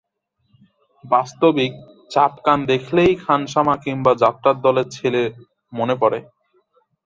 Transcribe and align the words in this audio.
বাস্তবিক, 1.03 1.73
চাপকান 2.11 2.59
দেখলেই 2.65 3.13
খানসামা 3.23 3.75
কিম্বা 3.83 4.13
যাত্রার 4.23 4.57
দলের 4.65 4.87
ছেলে 4.89 5.21
মনে 5.73 5.95
পড়ে। 6.01 6.19